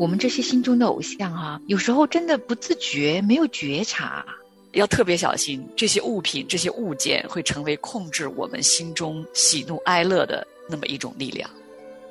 [0.00, 4.24] 我们这些心中的偶像哈、有时候真的不自觉，没有觉察。
[4.72, 11.50] 要特别小心，这些物品、这些物件会成为控制我们心中喜怒哀乐的那么一种力量。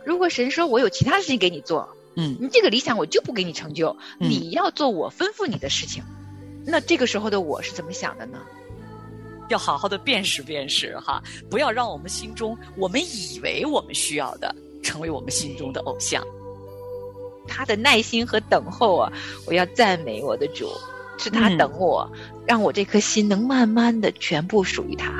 [0.05, 6.04] 如果神说我有其他事情给你做，嗯你这个理想我就不给你成就，嗯你要做我吩咐你的事情。
[6.64, 8.38] 那这个时候的我是怎么想的呢？
[9.49, 16.24] 要好好的辨识辨识哈，不要让我们心中我们以为我们需要的，成为我们心中的偶像。
[17.49, 19.12] 他的耐心和等候啊，
[19.48, 20.70] 我要赞美我的主，
[21.17, 22.09] 是他嗯等我，
[22.45, 25.12] 让我这颗心能慢慢的全部属于他。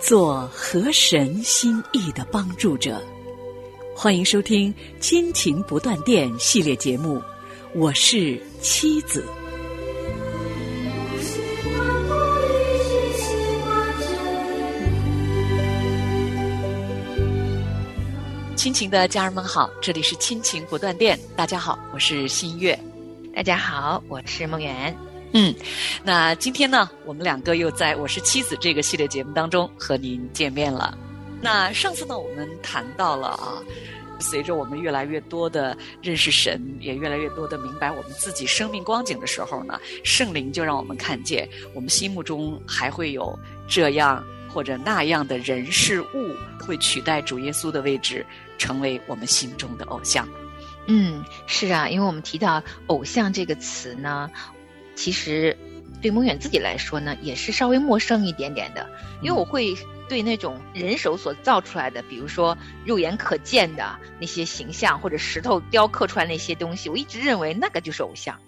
[0.00, 3.00] 做河神心意的帮助者。
[3.94, 7.22] 欢迎收听《亲情不断电》系列节目，
[7.72, 9.24] 我是妻子。
[11.20, 11.72] 喜欢
[12.08, 12.12] 我
[12.42, 12.48] 一
[12.82, 14.04] 直喜欢着
[18.50, 18.56] 你。
[18.56, 22.76] 亲情的家人们好，这里是亲情不断电，大家好，我是新月。
[23.36, 24.92] 大家好，我是梦圆。
[25.32, 25.54] 嗯，
[26.02, 30.98] 那今天呢，我们两个又在我是妻子这个系列节目当中和您见面了。
[31.40, 33.62] 那上次呢，我们谈到了啊，
[34.20, 48.24] 随着我们越来越多的认识神，也越来越多的明白我们自己生命光景的时候呢，圣灵就让我们看见，我们心目中还会有这样或者那样的人事物会取代主耶稣的位置，
[48.58, 50.28] 成为我们心中的偶像。
[50.86, 54.30] 嗯，是啊，因为我们提到偶像这个词呢，
[54.94, 55.56] 其实
[56.00, 58.88] 对蒙远自己来说呢，也是稍微陌生一点点的，
[59.22, 59.76] 因为我会
[60.08, 68.38] 对那种人手所造出来的，比如说肉眼可见的那些形象，或者石头雕刻出来那些东西，我一直认为那个就是偶像。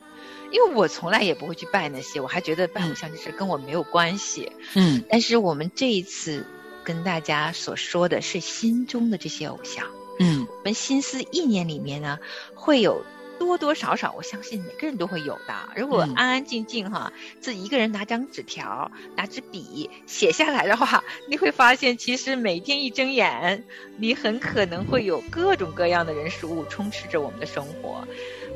[0.50, 4.52] 因为我从来也不会去拜那些，我还觉得拜偶像这事跟我没有关系。
[4.74, 6.46] 嗯但是我们这一次
[6.84, 9.86] 跟大家所说的是心中的这些偶像。
[10.18, 12.18] 嗯我们心思意念里面呢，
[12.54, 13.02] 会有
[13.46, 15.54] 多多少少，我相信每个人都会有的。
[15.76, 23.64] 如果嗯安安静静哈，自己一个人拿张纸条、拿支笔写下来的话，你会发现，其实每天一睁眼，
[23.96, 28.06] 你很可能会有各种各样的人事物充斥着我们的生活。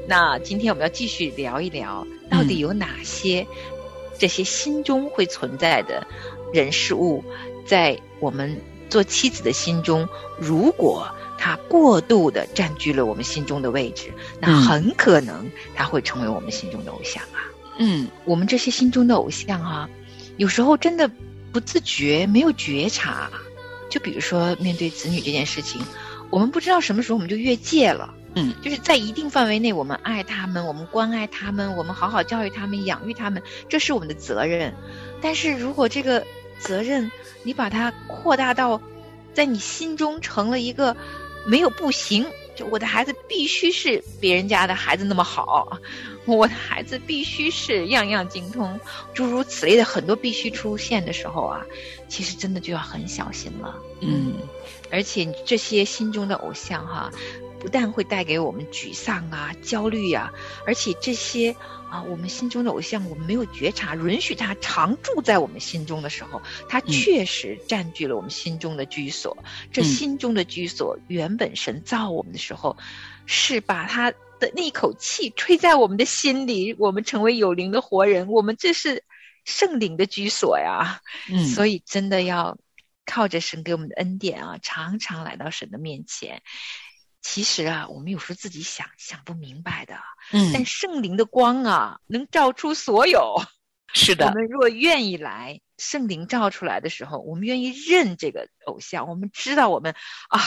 [0.08, 3.46] 那今天我们要继续聊一聊，到底有哪些
[4.18, 6.06] 这些心中会存在的
[6.52, 7.24] 人事物，
[7.66, 8.56] 在我们
[8.88, 10.08] 做妻子的心中，
[10.38, 11.08] 如果
[11.38, 17.44] 他过度的占据了我们心中的位置，那嗯很可能他会成为我们心中的偶像啊。
[17.78, 19.88] 嗯我们这些心中的偶像啊，
[20.36, 21.10] 有时候真的
[21.52, 23.30] 不自觉，没有觉察。
[23.88, 25.80] 就比如说面对子女这件事情，
[26.30, 28.12] 我们不知道什么时候我们就越界了。
[28.34, 34.74] 嗯，就是在一定范围内，我们爱他们，我们关爱他们，我们好好教育他们、养育他们，这是我们的责任。
[35.22, 36.26] 但是如果这个
[36.58, 37.10] 责任
[37.42, 38.80] 你把它扩大到
[39.34, 40.96] 在你心中成了一个
[41.46, 45.78] 没有不行，就我的孩子必须是别人家的孩子那么好，
[46.24, 48.80] 我的孩子必须是样样精通，
[49.14, 51.64] 诸如此类的很多必须出现的时候啊，
[52.08, 53.76] 其实真的就要很小心了。
[54.00, 54.34] 嗯
[54.90, 57.10] 而且这些心中的偶像哈、
[57.66, 60.32] 不但会带给我们沮丧啊、焦虑呀、
[60.64, 61.50] 而且这些
[61.90, 69.36] 啊，我们心中的偶像，我们没有觉察，允许他常住在我们心中的时候，它嗯确实占据了我们心中的居所。
[69.72, 72.76] 这嗯心中的居所，原本神造我们的时候，
[73.26, 79.02] 是把他的那一口气吹在我们的心里，我们成为有灵的活人，我们这是
[79.44, 81.00] 圣灵的居所呀。
[81.28, 82.56] 嗯， 所以真的要
[83.04, 86.42] 靠着神给我们的恩典啊，常常来到神的面前。
[87.28, 89.98] 其实啊，我们有时候自己想想不明白的，
[90.30, 90.52] 嗯。
[90.54, 93.42] 但圣灵的光啊，能照出所有。
[93.92, 94.14] 是。
[94.14, 99.96] 的，我们若愿意来，圣灵照出来的时候，我们愿意认这个偶像，我们知道我们
[100.28, 100.40] 啊，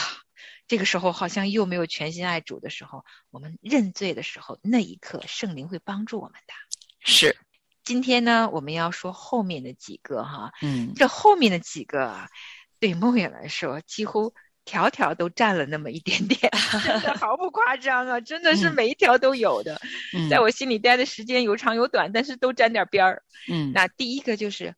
[0.68, 6.54] 这个时候好像又没有全心爱主的时候，我们认罪的时候，那一刻圣灵会帮助我们的。
[7.00, 7.36] 是。
[7.84, 10.94] 今天呢，我们要说后面的几个哈，嗯。
[10.96, 12.30] 这后面的几个啊，
[12.78, 14.32] 对梦远来说，几乎
[14.70, 16.38] 条条都占了那么一点点，
[16.84, 18.20] 真的毫不夸张啊！
[18.20, 19.80] 真的是嗯每一条都有的，
[20.16, 23.22] 嗯在我心里待的时间有长有短，但是都沾点边儿。
[23.48, 24.76] 嗯那第一个就是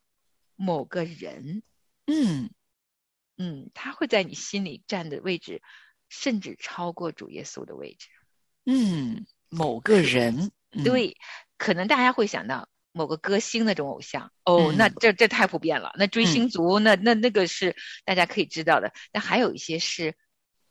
[0.57, 1.63] 某个人，
[2.07, 2.49] 嗯
[3.37, 5.61] 嗯，他会在你心里占的位置，
[6.09, 8.09] 甚至超过主耶稣的位置。
[8.65, 11.19] 嗯某个人嗯对，
[11.59, 14.77] 可能大家会想到某个歌星那种偶像，哦，嗯。
[14.77, 15.93] 那这这太普遍了。
[15.99, 17.75] 那追星族，那那那个是
[18.05, 18.93] 大家可以知道的。
[19.11, 20.15] 但还有一些是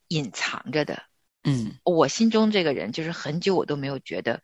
[0.07, 1.03] 隐藏着的。
[1.43, 1.77] 嗯。
[1.83, 4.41] 我心中这个人，就是很久我都没有觉得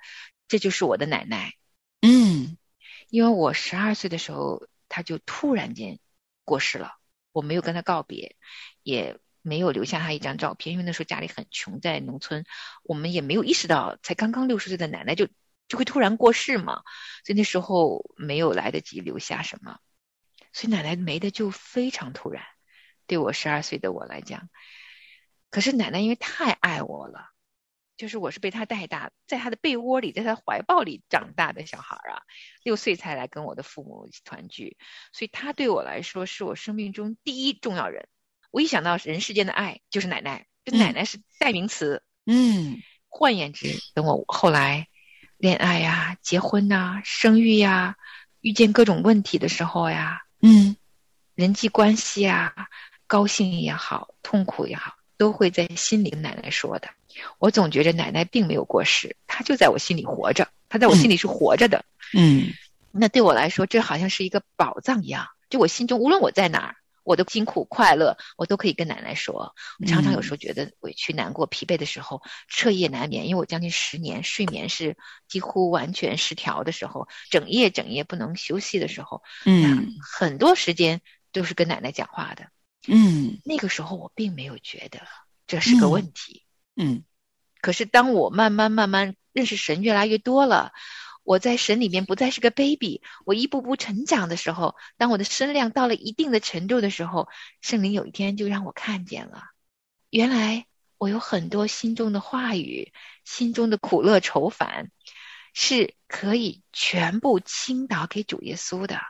[0.47, 1.53] 这就是我的奶奶，
[2.01, 2.57] 嗯。
[3.09, 5.99] 因为我十二岁的时候，他就突然间
[6.43, 6.95] 过世了，
[7.31, 8.35] 我没有跟他告别，
[8.83, 12.43] 也没有留下他一张照片，因为那时候家里很穷，在农村，
[12.83, 15.29] 我们也没有意识到，才刚刚六十岁的奶奶就
[15.67, 16.83] 就会突然过世嘛，
[17.25, 19.79] 所以那时候没有来得及留下什么，
[20.53, 22.43] 所以奶奶没的就非常突然，
[23.05, 24.49] 对我十二岁的我来讲，
[25.49, 27.31] 可是奶奶因为太爱我了。
[27.97, 32.21] 就是我是被她带大，在她的被窝里，在她怀抱里长大的小孩儿啊，
[32.61, 34.77] 六岁才来跟我的父母团聚，
[35.11, 38.07] 所以她对我来说是我生命中第一重要人。
[38.51, 42.03] 我一想到人世间的爱，就是奶奶，这嗯奶奶是代名词。
[42.27, 44.87] 嗯换言之，等我后来
[45.37, 47.95] 恋爱呀、结婚呐、生育呀、
[48.41, 50.75] 遇见各种问题的时候呀，嗯
[51.35, 52.53] 人际关系啊，
[53.05, 56.89] 高兴也好，痛苦也好，都会在心里跟奶奶说的。
[57.39, 61.85] 我总觉着奶奶并没有过世，她就在我心里活着，她在我心里是活着的。
[62.13, 62.53] 嗯
[62.91, 65.27] 那对我来说，这好像是一个宝藏一样。
[65.49, 66.75] 就我心中，无论我在哪儿，
[67.07, 69.55] 我的辛苦、快乐，我都可以跟奶奶说。
[69.79, 80.99] 我常常有时候觉得委屈、难过、疲惫的时候，彻夜难眠，因为我将近十年睡眠是几乎完全失调的时候，整夜整夜不能休息的时候，嗯很多时间
[81.31, 82.49] 都是跟奶奶讲话的。
[82.89, 84.99] 嗯那个时候我并没有觉得
[85.47, 86.43] 这是个问题。
[86.75, 87.05] 嗯
[87.61, 90.73] 可是当我慢慢慢慢认识神越来越多了，
[91.27, 97.27] 我在神里面不再是个 baby，我一步步成长的时候，当我的身量到了一定的程度的时候，
[97.59, 99.43] 圣灵有一天就让我看见了，
[100.09, 102.93] 原来我有很多心中的话语，
[103.25, 104.89] 心中的苦乐愁烦，
[105.53, 109.01] 是可以全部倾倒给主耶稣的。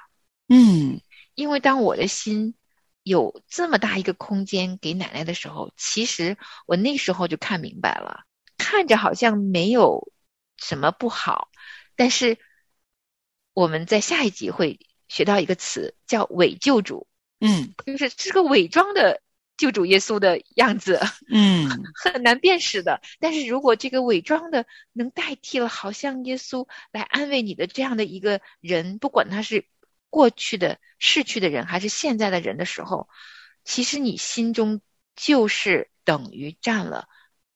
[0.50, 1.00] 嗯
[1.36, 2.56] 因为当我的心
[3.04, 6.36] 有这么大一个空间给奶奶的时候，其实
[6.66, 8.24] 我那时候就看明白了，
[8.58, 10.12] 看着好像没有
[10.58, 11.52] 什么不好，
[11.98, 12.38] 但是
[13.54, 14.80] 我们在下一集会
[15.10, 17.08] 学到一个词叫伪救主，
[17.42, 19.22] 嗯就是是个伪装的
[19.58, 23.02] 救主耶稣的样子，嗯 很难辨识的。
[23.20, 29.66] 但是如果这个伪装的能代替了好像耶稣来安慰你的这样的一个人，不管他是
[30.10, 33.10] 过去的逝去的人还是现在的人的时候，
[33.64, 34.82] 其实你心中
[35.16, 37.10] 就是等于占了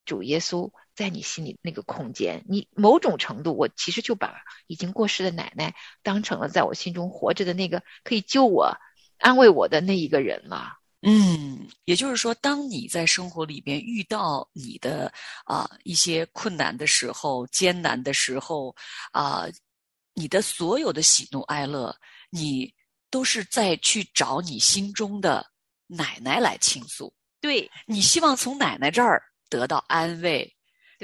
[0.03, 2.43] 主耶稣在你心里那个空间。
[2.47, 4.35] 你某种程度，我其实就把
[4.67, 8.75] 已经过世的奶奶当成了在我心中活着的那个可以救我、
[9.17, 10.77] 安慰我的那一个人了。
[11.03, 15.11] 嗯，也就是说，当你在生活里边遇到你的
[15.45, 18.75] 啊、一些困难的时候、艰难的时候
[19.11, 19.47] 啊、
[20.13, 21.95] 你的所有的喜怒哀乐，
[22.29, 22.71] 你
[23.09, 25.43] 都是在去找你心中的
[25.87, 27.11] 奶奶来倾诉。
[27.39, 30.55] 对你希望从奶奶这儿得到安慰，对，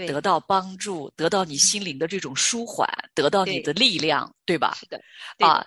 [0.05, 4.75] 得到帮助，得到你心灵的这种舒缓，得到你的力量，对吧？
[4.79, 5.01] 是的，
[5.37, 5.65] 的啊，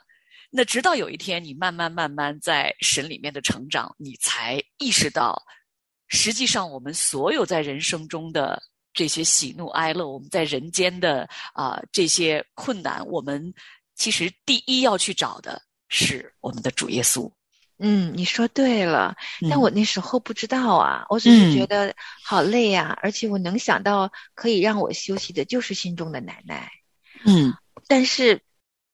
[0.51, 5.43] 那直到有一天，你慢慢慢慢在神里面的成长，你才意识到，
[6.09, 8.63] 实际上我们所有在人生中的
[8.93, 13.53] 这些喜怒哀乐，我们在人间的啊、这些困难，我们
[13.95, 17.31] 其实第一要去找的是我们的主耶稣。
[17.83, 19.17] 嗯，你说对了，
[19.49, 19.61] 但嗯。
[19.61, 21.67] 我那时候不知道啊，我只是觉嗯。
[21.67, 26.71] 得好累啊，而且我能想到可以让我休息的就是心中的奶奶。
[27.25, 27.55] 嗯。
[27.89, 28.43] 但是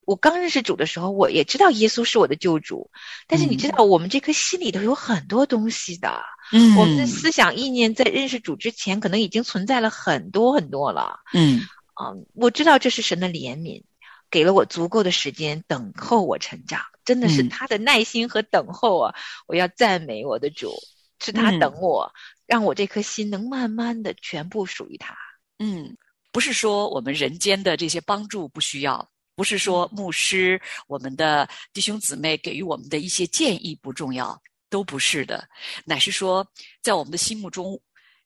[0.07, 2.91] 我刚认识主的时候，我也知道耶稣是我的救主，
[3.27, 6.23] 但是你知道，我们这颗心里头有很多东西的，
[6.53, 11.19] 嗯我们的思想意念在认识主之前，可能已经存在了很多很多了。
[11.33, 11.61] 嗯。
[12.01, 13.83] 嗯，我知道这是神的怜悯，
[14.31, 19.15] 给了我足够的时间等候我成长，真的是嗯他的耐心和等候啊！
[19.47, 20.75] 我要赞美我的主，
[21.21, 22.13] 是他嗯等我，
[22.47, 25.17] 让我这颗心能慢慢的全部属于他。
[25.59, 25.97] 嗯，
[26.33, 35.49] 不是说我们人间的这些帮助不需要，不是说牧师、我们的弟兄姊妹给予我们的一些建议不重要，都不是的，
[35.85, 36.47] 乃是说，
[36.83, 37.81] 在我们的心目中，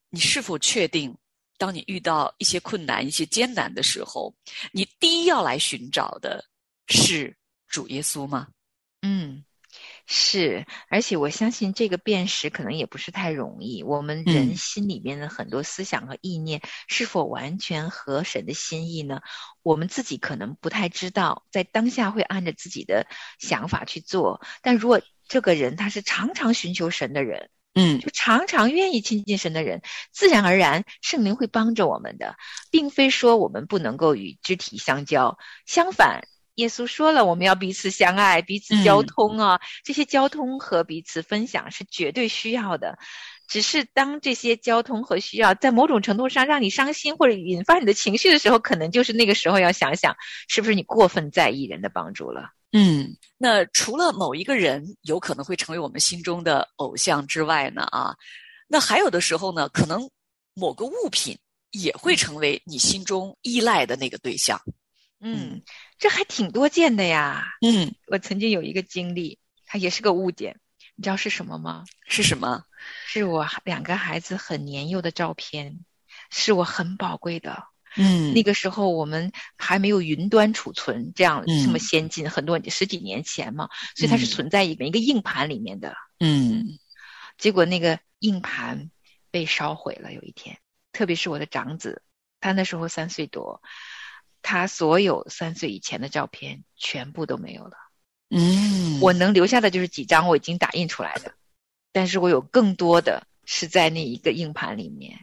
[0.09, 1.15] 你是否确定，
[1.57, 4.33] 当你遇到一些困难、一些艰难的时候，
[4.73, 6.43] 你第一要来寻找的
[6.87, 7.33] 是
[7.67, 8.47] 主耶稣吗？
[9.01, 9.43] 嗯，
[10.05, 13.81] 是，而且我相信这个辨识可能也不是太容易。
[13.81, 19.21] 我们人嗯心里面的很多思想和意念是否完全合神的心意呢？
[19.63, 23.07] 我们自己可能不太知道，在当下会按着自己的
[23.39, 24.41] 想法去做。
[24.61, 29.81] 但如果这个人他是常常寻求神的人，嗯就常常愿意亲近神的人，
[30.11, 32.35] 自然而然圣灵会帮着我们的，
[32.69, 36.27] 并非说我们不能够与肢体相交，相反。
[36.61, 42.97] 耶稣说了，我们要彼此相爱，彼此交嗯通啊，这些交通和彼此分享是绝对需要的。
[43.47, 50.15] 只是当这些交通和需要在某种程度上让你伤心或者引发你的情绪的时候，可能就是那个时候要想想，
[50.47, 52.49] 是不是你过分在意人的帮助了。
[52.71, 58.15] 嗯，那除了某一个人有可能会成为我们心中的偶像之外呢，啊，
[58.69, 60.09] 那还有的时候呢，可能
[60.53, 61.37] 某个物品
[61.71, 64.57] 也会成为你心中依赖的那个对象。
[65.19, 65.61] 嗯，
[66.01, 67.45] 这还挺多见的呀。
[67.61, 70.59] 嗯，我曾经有一个经历，它也是个物件，
[70.95, 71.85] 你知道是什么吗？
[72.07, 72.65] 是什么？
[73.05, 75.85] 是我两个孩子很年幼的照片，
[76.31, 77.65] 是我很宝贵的。
[77.97, 85.95] 嗯那个时候我们还没有云端储存这样嗯这么先进，很多十几年前嘛，所以它是嗯存在一个一个硬盘里面的。
[86.19, 86.79] 嗯
[87.37, 88.89] 结果那个硬盘
[89.29, 90.13] 被烧毁了。
[90.13, 90.57] 有一天，
[90.93, 92.01] 特别是我的长子，
[92.39, 93.61] 他那时候三岁多，
[94.41, 97.77] 他所有三岁以前的照片全部都没有了。
[98.29, 101.33] 嗯，我能留下的就是几张我已经打印出来的，
[101.91, 105.19] 但是我有更多的是在那一个硬盘里面，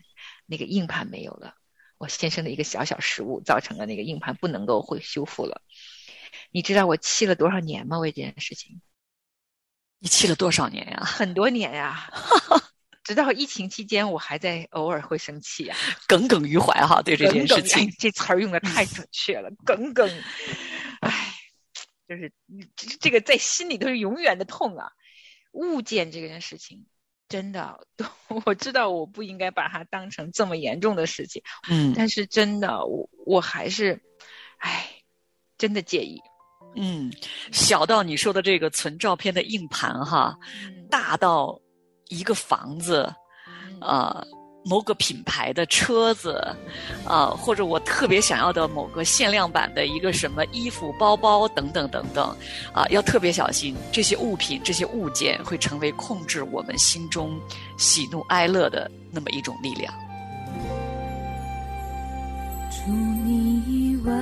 [0.46, 1.54] 那个硬盘没有了。
[1.96, 5.62] 我先生的一个小小失误，造成了那个硬盘不能够会修复了。
[6.50, 7.98] 你知道我气了多少年吗？
[7.98, 8.80] 为这件事情，
[9.98, 11.02] 你气了多少年呀？
[11.04, 12.12] 很多年呀、
[13.08, 15.74] 直到疫情期间，我还在偶尔会生气啊。
[16.06, 17.92] 耿耿于怀哈，对这件事情哎。
[17.98, 20.06] 这词儿用的太准确了，耿耿，
[21.00, 21.34] 唉，
[22.06, 22.30] 就是
[22.76, 24.92] 这这个在心里都是永远的痛啊。
[25.52, 26.84] 物件这件事情，
[27.30, 27.80] 真的，
[28.44, 34.02] 我知道我不应该把它当成这么严重的事情，嗯但是真的，我我还是，
[34.58, 34.86] 唉，
[35.56, 36.20] 真的介意。
[36.76, 37.10] 嗯，
[37.52, 40.38] 小到你说的这个存照片的硬盘哈，
[40.90, 41.58] 大到
[42.08, 43.12] 一个房子，
[43.80, 44.26] 嗯呃，
[44.64, 46.44] 某个品牌的车子，
[47.06, 52.36] 呃，或者我特别想要的某个限量版的一个什么衣服、包包等等等等，
[52.74, 57.38] 啊、要特别小心，这些物品、这些物件会成为控制我们心中
[57.78, 59.92] 喜怒哀乐的那么一种力量。
[62.70, 64.12] 除你以外，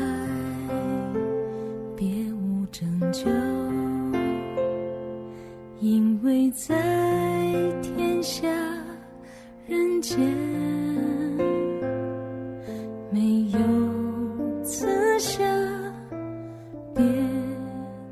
[1.97, 3.25] 别无拯救，
[5.89, 6.75] 因为在
[7.81, 8.49] 天下
[9.69, 10.19] 人间
[13.09, 15.45] 没有赐下
[16.93, 17.05] 别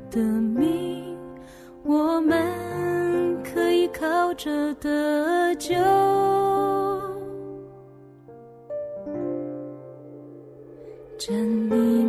[0.09, 1.17] 的命，
[1.83, 5.75] 我们可以靠着得救。
[11.17, 11.35] 站
[11.69, 12.04] 你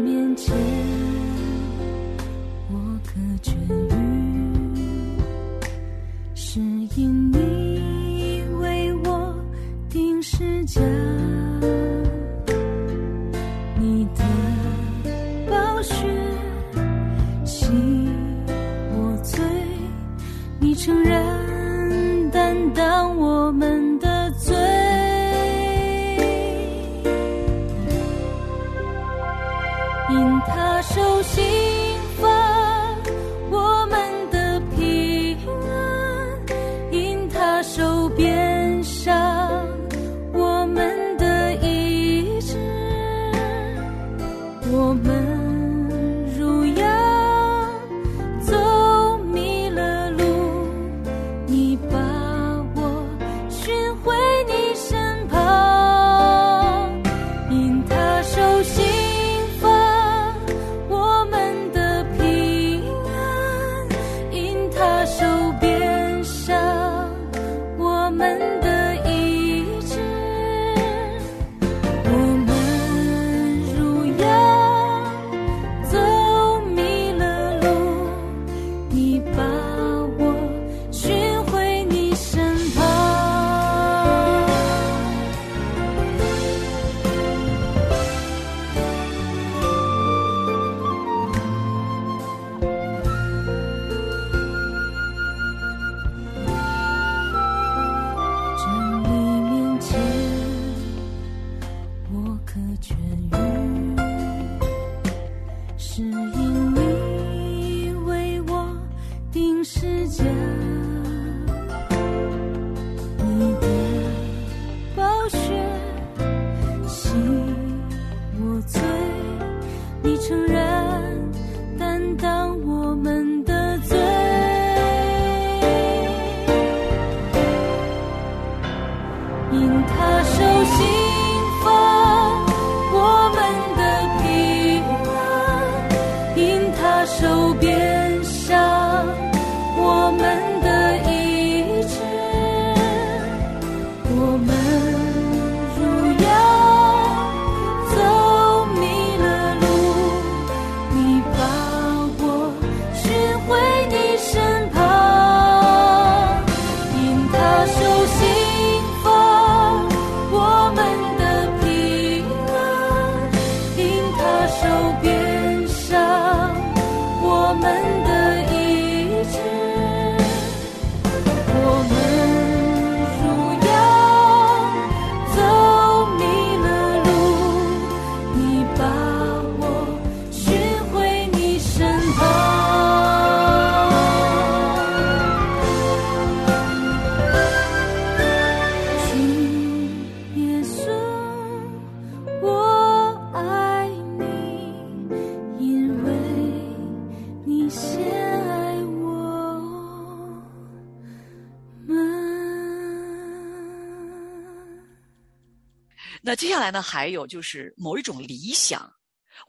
[206.57, 208.91] 下来呢，还有就是某一种理想，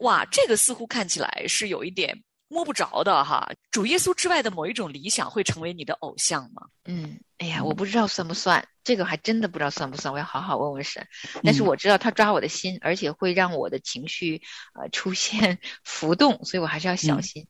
[0.00, 3.50] 哇，这个似乎看起来是有一点摸不着的哈。
[3.70, 6.66] 主耶稣之外的某一种理想会成为你的偶像吗？
[6.84, 11.06] 嗯，哎呀，我不知道算不算，这个还真的不知道算不算，我要好好问问神。
[11.42, 14.42] 但是我知道他抓我的心，而且会让我的情绪
[14.78, 17.46] 呃出现浮动， 所以我还是要小心。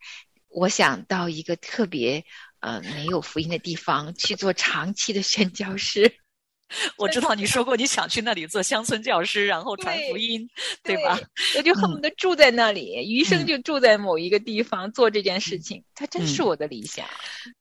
[0.47, 2.25] 我想到一个特别
[2.61, 6.21] 呃没有福音的地方去做长期的宣教师。
[6.97, 10.49] 我知道你说过你想去那里做乡村教师，然后传福音，
[10.85, 11.19] 对吧？
[11.57, 15.83] 我就恨不得住在那里，余生就住在某一个地方做这件事情。
[15.95, 17.07] 它真是我的理想。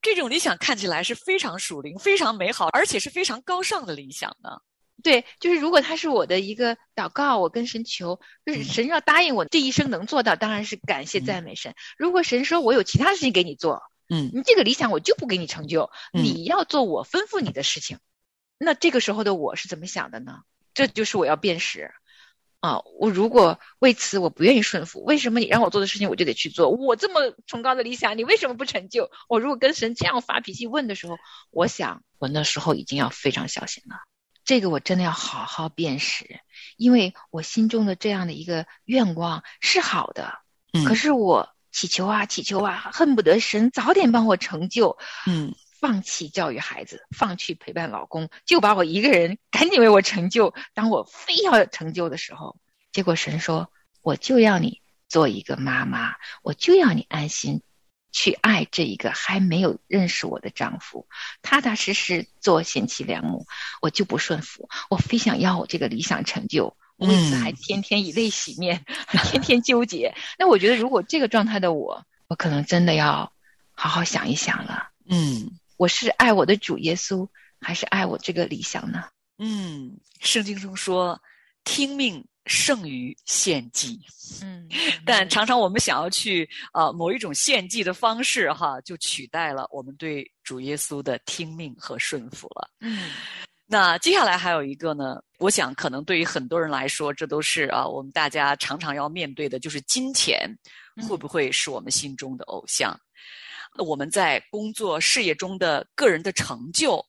[0.02, 4.60] 这种理想看起来是非常属灵、非常美好，而且是非常高尚的理想呢。
[5.04, 11.76] 对，就是如果他是我的一个祷告，我跟神求，就是神要答应我这一生能做到，当然是感谢赞美神。
[11.98, 18.00] 如果神说我有其他事情给你做，嗯，你这个理想我就不给你成就，你要做我吩咐你的事情。
[18.58, 20.40] 那这个时候的我是怎么想的呢？
[20.74, 21.92] 这就是我要辨识
[22.60, 22.82] 啊！
[23.00, 26.70] 我如果为此我不愿意顺服，为什么你让我做的事情我就得去做？
[26.70, 29.10] 我这么崇高的理想，你为什么不成就？
[29.28, 31.18] 我如果跟神这样发脾气问的时候，
[31.50, 33.96] 我想我那时候已经要非常小心了。
[34.44, 36.40] 这个我真的要好好辨识，
[36.78, 40.40] 因为我心中的这样的一个愿望是好的，
[40.86, 45.56] 可是我祈求啊祈求啊，恨不得神早点帮我成就，嗯。
[45.80, 50.54] 放弃教育孩子，放弃陪伴老公，就把我一个人赶紧为我成就。
[50.74, 52.58] 当我非要成就的时候，
[52.92, 57.62] 结果神说：“我就要你做一个妈妈，我就要你安心
[58.12, 61.08] 去爱这一个还没有认识我的丈夫，
[61.44, 63.46] 踏踏实实做贤妻良母。”
[63.80, 68.84] 我就不顺服，我非想要我这个理想成就，为此还天天以泪洗面，
[69.30, 70.16] 天天纠结。
[70.40, 73.32] 那我觉得，如果这个状态的我，我可能真的要
[73.76, 74.90] 好好想一想了。
[75.08, 75.52] 嗯。
[75.78, 77.28] 我是爱我的主耶稣，
[77.62, 79.04] 还是爱我这个理想呢？
[79.38, 81.22] 嗯，圣经中说，
[81.64, 84.00] 听命胜于献祭。
[84.42, 84.68] 嗯，
[85.06, 92.70] 但常常我们想要去啊某一种献祭的方式，哈，就取代了我们对主耶稣的听命和顺服了。
[92.80, 93.12] 嗯，
[93.68, 100.50] 那接下来还有一个呢，我想可能对于很多人来说，这都是啊我们大家常常要面对的，就是金钱
[101.08, 103.00] 会不会是我们心中的偶像？
[103.84, 107.06] 我们在工作事业中的个人的成就，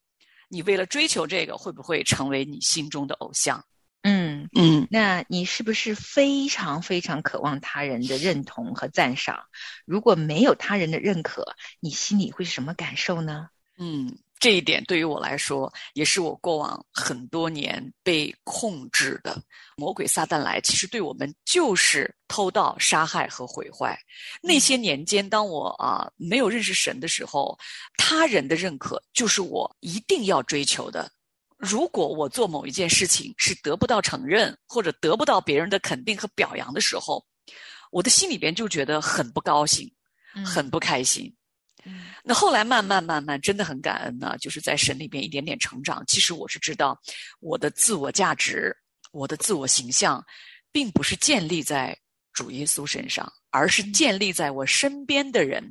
[0.49, 3.65] 你为了追求这个，会不会成为你心中的偶像？
[4.03, 9.45] 嗯嗯，那你是不是非常非常渴望他人的认同和赞赏？
[9.85, 13.49] 如果没有他人的认可，你心里会是什么感受呢？
[13.77, 14.19] 嗯。
[14.41, 19.41] 这一点对于我来说，也是我过往很多年被控制的。
[19.77, 23.99] 魔鬼撒旦来，其实对我们就是偷盗、杀害和毁坏。
[24.41, 27.59] 那些年间，当我啊没有认识神的时候，
[27.97, 31.11] 他人的认可就是我一定要追求的。
[31.57, 37.25] 如果我做某一件事情是得不到承认，或者得不到别人的肯定和表扬的时候，
[37.91, 39.91] 我的心里边就觉得很不高兴，
[40.45, 41.35] 很不开心。
[42.23, 46.05] 那后来慢慢慢慢，真的很感恩呢，就是在神里边一点点成长。
[46.07, 47.01] 其实我是知道，
[47.41, 48.77] 我的自我价值、
[49.13, 50.23] 我的自我形象，
[50.73, 51.97] 并不是建立在
[52.33, 55.65] 主耶稣身上，而是建立在我身边的人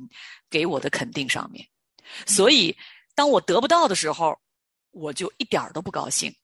[0.50, 1.66] 给我的肯定上面。
[2.26, 2.76] 所以，
[3.14, 4.36] 当我得不到的时候，
[4.90, 6.34] 我就一点儿都不高兴，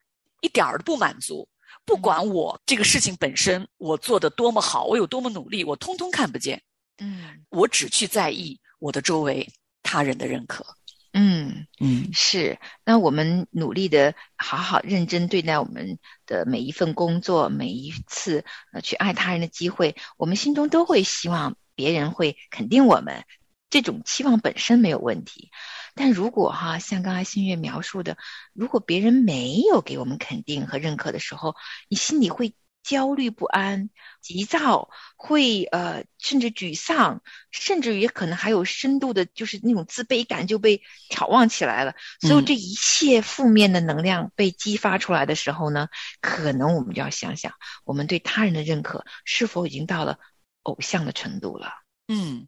[0.40, 1.48] 一点儿都不满足。
[1.86, 6.62] 不管我这个事情本身我做的多么好，我有多么努力，我通通看不见。
[6.98, 8.60] 嗯，我只去在意。
[8.84, 9.50] 我的周围
[9.82, 10.76] 他人的认可，
[11.14, 12.58] 嗯嗯，是。
[12.84, 18.44] 那我们努力的好好认真对待我们的每一份工作，每一次
[18.74, 23.24] 呃去爱他人的机会，我们心中都会希望别人会肯定我们。
[23.70, 25.50] 这种期望本身没有问题，
[25.94, 28.18] 但如果哈像刚才新月描述的，
[28.52, 31.54] 如果别人没有给我们肯定和认可的时候，
[31.88, 32.54] 你心里会。
[32.84, 41.94] 焦虑不安、急躁，会呃，甚至沮丧，甚至于可能还有深度的，就是那种自卑感就被挑旺起来了。
[42.20, 45.88] 所以这一切负面的能量被激发出来的时候呢，
[46.20, 47.52] 可能我们就要想想，
[47.84, 50.18] 我们对他人的认可是否已经到了
[50.62, 51.72] 偶像的程度了。
[52.08, 52.46] 嗯，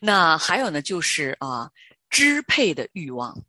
[0.00, 1.70] 那还有呢，就是啊，
[2.08, 3.44] 支配的欲望。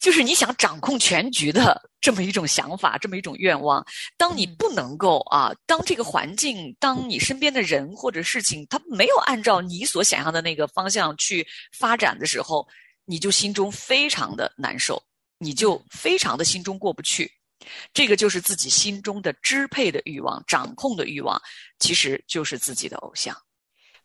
[0.00, 3.86] 就是你想掌控全局的这么一种想法，这么一种愿望。
[4.16, 11.46] 当你不能够啊，当这个环境，当你身边的人或者事情，它没有按照你所想象的那个方向去
[11.78, 12.66] 发展的时候，
[13.04, 15.02] 你就心中非常的难受，
[15.38, 17.30] 你就非常的心中过不去。
[17.92, 21.40] 这个就是自己心中的支配的欲望、掌控的欲望，
[21.78, 23.36] 其实就是自己的偶像。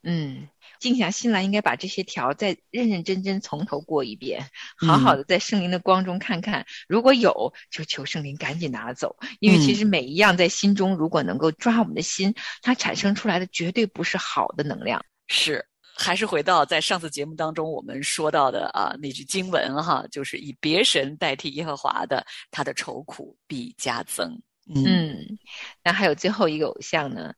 [0.04, 0.46] 嗯。
[0.86, 15.04] 静下心来，应该把这些条再认认真真从头过一遍，好好的在圣灵的光中看看，如果有，就求圣灵赶紧拿走，因为其实每一样在心中，如果能够抓我们的心，它产生出来的绝对不是好的能量。
[15.28, 15.66] 是，
[15.98, 24.40] 还是回到在上次节目当中我们说到的啊那句经文哈，就是以别神代替耶和华的，他的愁苦必加增。
[24.68, 25.38] 嗯，
[25.84, 27.34] 那还有最后一个偶像呢？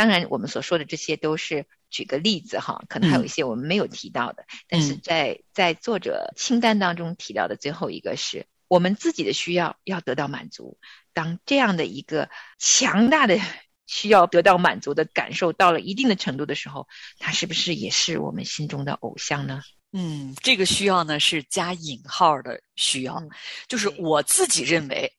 [0.00, 4.46] 当然，我们所说的这些都是举个例子哈，可能还有一些我们没有提到的。
[4.66, 10.78] 但是在在作者清单当中提到的最后一个是我们自己的需要要得到满足。
[11.12, 13.38] 当这样的一个强大的
[13.86, 19.60] 需要得到满足的感受到了一定的程度的时候，它是不是也是我们心中的偶像呢？
[19.92, 23.22] 嗯，这个需要呢是加引号的需要，
[23.68, 25.12] 就是我自己认为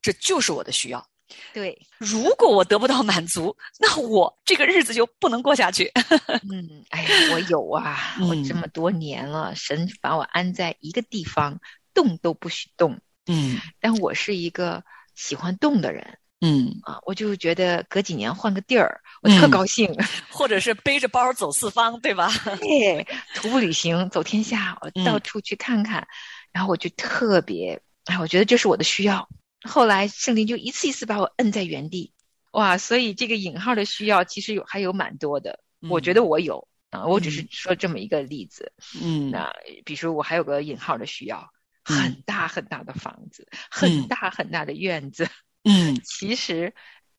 [0.00, 1.04] 这就是我的需要。
[1.52, 5.90] 对，如果我得不到满足，那我这个日子就不能过下去。
[6.50, 11.60] 嗯，哎呀，我有啊，我这么多年了，神把我安在一个地方，
[11.94, 12.98] 动都不许动。
[13.26, 14.82] 嗯，但我是一个
[15.14, 16.18] 喜欢动的人。
[16.40, 19.92] 嗯啊，我就觉得隔几年换个地儿，我特高兴。
[20.30, 22.30] 或者是背着包走四方，对吧？
[22.62, 26.06] 对，徒步旅行，走天下，我到处去看看，
[26.52, 29.28] 然后我就特别，哎，我觉得这是我的需要。
[29.62, 32.12] 后来圣灵就一次一次把我摁在原地，
[32.52, 32.78] 哇！
[32.78, 38.72] 所以这个引号的需要其实有还有蛮多的，我觉得我有啊，我只是说这么一个例子。
[39.02, 39.52] 嗯，那
[39.84, 41.50] 比如说我还有个引号的需要，
[41.84, 45.28] 很大很大的房子，很大很大的院子。
[45.64, 46.72] 嗯， 其实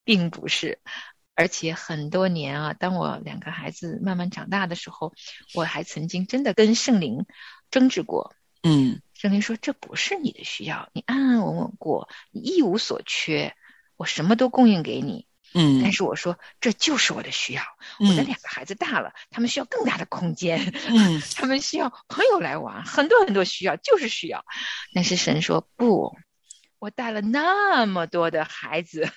[0.05, 0.79] 并不是，
[1.35, 5.13] 而且很多年啊，当我两个孩子慢慢长大的时候，
[5.53, 7.25] 我还曾经真的跟圣灵
[7.69, 8.33] 争执过。
[8.63, 9.01] 嗯。
[9.19, 13.53] 圣灵说：“这不是你的需要，你安安稳稳过，你一无所缺，
[13.97, 15.27] 我什么都供应给你。
[15.53, 17.61] 嗯，但是我说这就是我的需要。
[17.99, 24.45] 我的两个孩子大了，他们需要更大的空间，嗯， 他们需要朋友来玩，很多很多需要，就是需要。
[24.93, 26.15] 但是神说不，
[26.79, 29.11] 我带了那么多的孩子，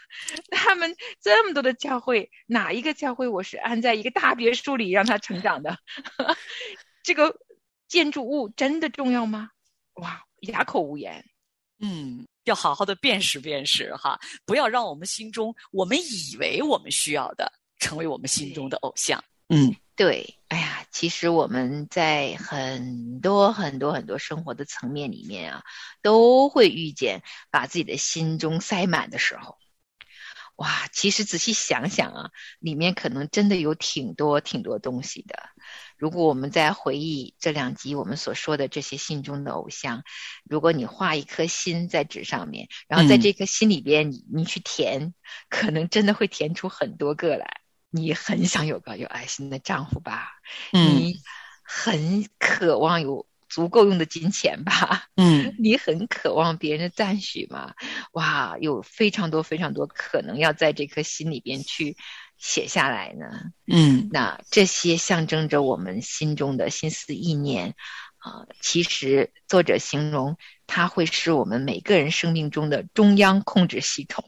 [0.51, 5.79] 他们这么多的教会，哪一个教会我是安在一个大别墅里让他成长的？
[7.05, 7.37] 这个
[7.87, 9.51] 建筑物真的重要吗？”
[9.94, 11.24] 哇，哑口无言。
[11.81, 19.22] 嗯，要好好的辨识辨识哈，不要让我们心中我们以为我们需要的，成为我们心中的偶像。
[19.48, 20.38] 嗯，对。
[20.48, 25.62] 哎呀，其实我们在很多很多很多生活的层面里面啊，
[26.02, 29.59] 都会遇见把自己的心中塞满的时候。
[30.57, 35.37] 哇，其实仔细想想啊，里面可能真的有挺多挺多东西的。
[35.97, 40.03] 如果我们在回忆这两集我们所说的这些信中的偶像，
[40.45, 45.15] 如果你画一颗心在纸上面，然后在这颗心里边你你去填，
[45.49, 47.61] 可能真的会填出很多个来。
[47.91, 50.29] 你很想有个有爱心的丈夫吧？
[50.71, 51.21] 你
[51.62, 55.09] 很渴望有足够用的金钱吧？
[55.17, 57.75] 嗯， 你很渴望别人的赞许吗？
[58.12, 61.97] 哇，有非常多非常多可能要在这颗心里边去。
[62.38, 63.53] 写下来呢？
[63.69, 67.77] 嗯，那这些象征着我们心中的心思意念
[68.19, 68.49] 啊。
[68.61, 70.37] 其实作者形容，
[70.67, 74.25] 它会是我们每个人生命中的中央控制系统。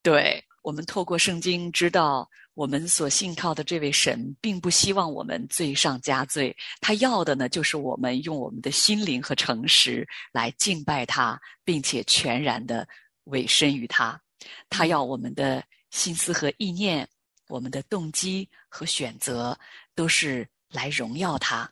[0.00, 6.54] 对我们透过圣经知道，我们所信靠的这位神，并不希望我们罪上加罪。
[6.78, 12.86] 他要的呢，就是我们用我们的心灵和诚实来敬拜他，并且全然的
[13.24, 14.20] 委身于他。
[14.68, 17.08] 他要我们的心思和意念。
[17.48, 19.58] 我们的动机和选择
[19.94, 21.66] 都是来荣耀他，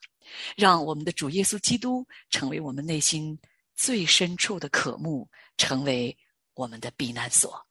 [0.57, 3.39] 让我们的主耶稣基督成为我们内心
[3.77, 6.17] 最深处的渴慕，成为
[6.55, 7.68] 我们的避难所。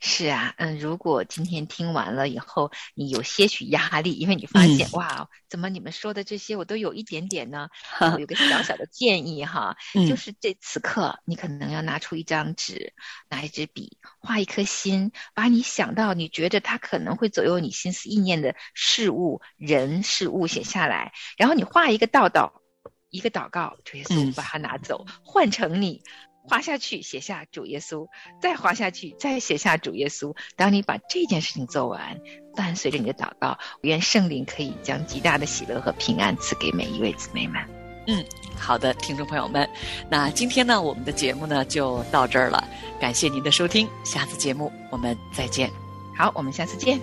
[0.00, 7.68] 是啊，嗯，如果今天听完了以后，你有些许压力，因为你发现哇，怎么你们说的这些我都有一点点呢？
[8.12, 9.76] 我有个小小的建议哈，
[10.08, 12.92] 就是这此刻你可能要拿出一张纸，
[13.30, 22.60] 拿一支笔，画一颗心，把你想到你觉得它可能会左右你心思意念的事物、人、事物写下来，然后你画一个道道，
[23.08, 26.02] 一个祷告，主耶稣把它拿走，换成你。
[26.46, 28.06] 滑下去，写下主耶稣，
[28.40, 30.36] 再滑下去，再写下主耶稣。
[30.56, 32.20] 当你把这件事情做完，
[32.54, 37.60] 伴随着你的祷告，愿圣灵可以将极大的喜乐和平安赐给每一位姊妹们。
[38.06, 38.22] 嗯，
[38.58, 39.66] 好的，听众朋友们，
[40.10, 42.62] 那今天呢，我们的节目呢就到这儿了，
[43.00, 45.70] 感谢您的收听，下次节目我们再见。
[46.14, 47.00] 好，我们下次见。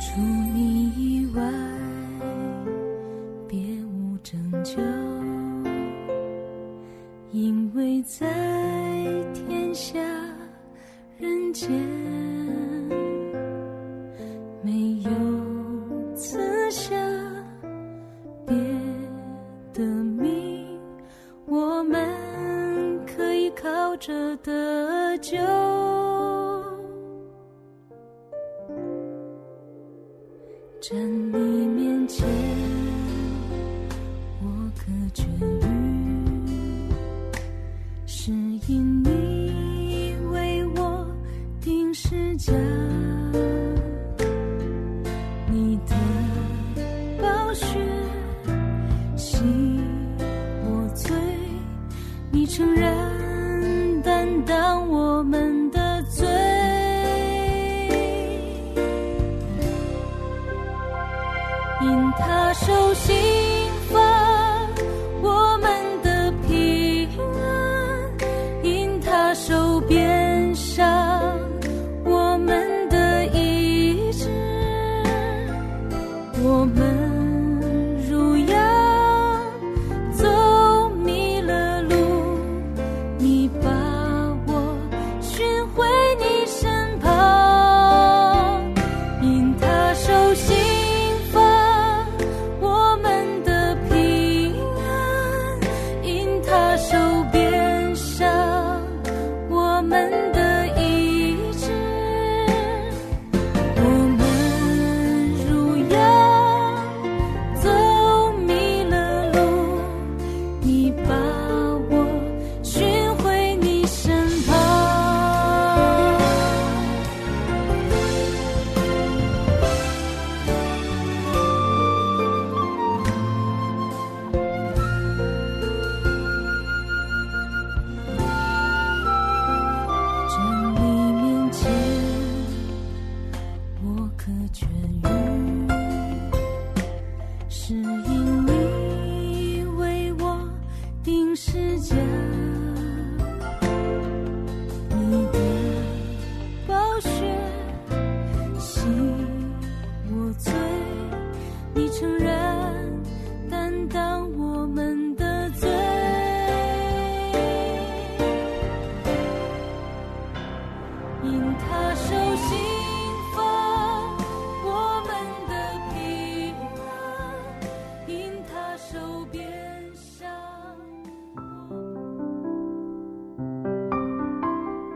[0.00, 0.20] 除
[0.54, 1.42] 你以外，
[3.46, 5.01] 别无拯救。